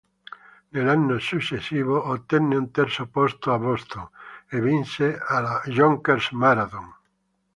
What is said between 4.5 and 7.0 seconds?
vinse alla Yonkers Marathon.